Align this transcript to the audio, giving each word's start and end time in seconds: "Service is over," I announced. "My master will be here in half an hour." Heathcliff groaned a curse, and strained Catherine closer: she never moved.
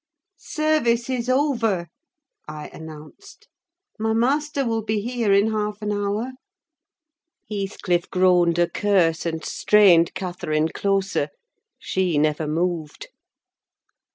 "Service 0.39 1.11
is 1.11 1.29
over," 1.29 1.87
I 2.47 2.69
announced. 2.69 3.47
"My 3.99 4.13
master 4.13 4.65
will 4.65 4.81
be 4.81 4.99
here 4.99 5.31
in 5.31 5.51
half 5.51 5.79
an 5.83 5.91
hour." 5.91 6.31
Heathcliff 7.51 8.09
groaned 8.09 8.57
a 8.57 8.67
curse, 8.67 9.27
and 9.27 9.45
strained 9.45 10.15
Catherine 10.15 10.69
closer: 10.69 11.29
she 11.77 12.17
never 12.17 12.47
moved. 12.47 13.09